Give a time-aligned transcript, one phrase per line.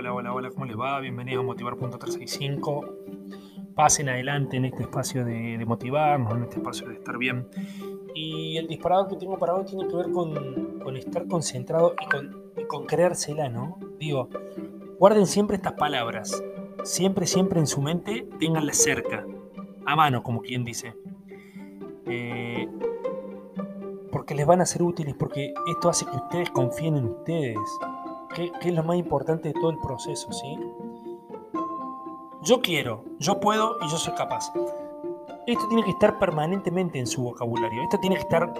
[0.00, 0.98] Hola, hola, hola, ¿cómo les va?
[0.98, 3.74] Bienvenidos a Motivar.365.
[3.74, 7.46] Pasen adelante en este espacio de, motivarnos, en este espacio de estar bien.
[8.14, 12.50] Y el disparador que tengo para hoy tiene que ver con, estar concentrado y con,
[12.56, 13.78] y con creérsela, ¿no?
[13.98, 14.30] Digo,
[14.98, 16.42] guarden siempre estas palabras.
[16.82, 19.26] Siempre, siempre en su mente, ténganlas cerca.
[19.84, 20.94] A mano, como quien dice.
[22.06, 22.66] Eh,
[24.10, 27.58] porque les van a ser útiles, porque esto hace que ustedes confíen en ustedes
[28.34, 30.58] que, es lo más importante de todo el proceso, ¿sí?
[32.42, 34.52] Yo quiero, yo puedo y yo soy capaz.
[35.46, 37.82] Esto tiene que estar permanentemente en su vocabulario.
[37.82, 38.52] Esto tiene que estar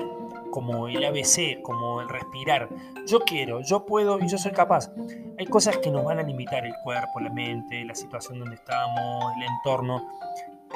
[0.51, 2.69] como el ABC, como el respirar.
[3.07, 4.91] Yo quiero, yo puedo y yo soy capaz.
[5.39, 9.33] Hay cosas que nos van a limitar el cuerpo, la mente, la situación donde estamos,
[9.37, 10.07] el entorno.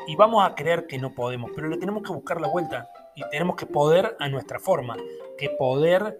[0.06, 2.88] Y vamos a creer que no podemos, pero le tenemos que buscar la vuelta.
[3.14, 4.96] Y tenemos que poder a nuestra forma,
[5.38, 6.16] que poder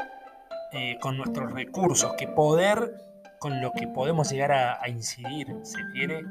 [0.75, 2.97] eh, con nuestros recursos, que poder
[3.39, 6.25] con lo que podemos llegar a, incidir, ¿se quiere?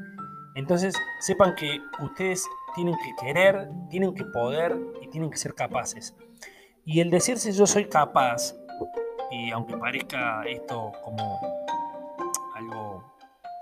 [0.56, 6.14] Entonces, sepan que ustedes tienen que querer, tienen que poder y tienen que ser capaces.
[6.86, 8.54] Y el decirse yo soy capaz,
[9.32, 11.40] y aunque parezca esto como
[12.56, 13.16] algo,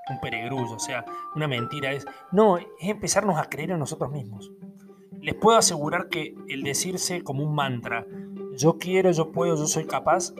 [0.09, 4.51] un peregrullo, o sea, una mentira, es, no, es empezarnos a creer en nosotros mismos.
[5.19, 8.05] Les puedo asegurar que el decirse como un mantra,
[8.55, 10.33] yo quiero, yo puedo, yo soy capaz,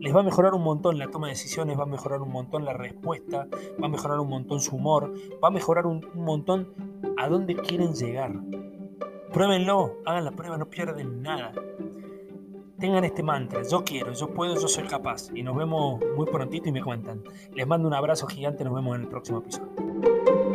[0.00, 2.64] les va a mejorar un montón la toma de decisiones, va a mejorar un montón
[2.64, 3.48] la respuesta,
[3.82, 6.68] va a mejorar un montón su humor, va a mejorar un, montón
[7.16, 8.32] a dónde quieren llegar.
[9.32, 11.52] Pruébenlo, hagan la prueba, no pierden nada.
[12.78, 15.30] Tengan este mantra, yo quiero, yo puedo, yo soy capaz.
[15.34, 17.24] Y nos vemos muy prontito y me cuentan.
[17.52, 20.47] Les mando un abrazo gigante, nos vemos en el próximo episodio.